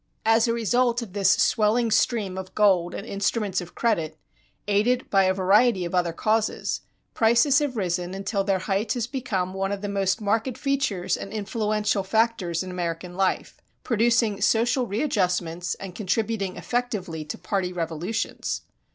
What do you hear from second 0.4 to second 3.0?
a result of this swelling stream of gold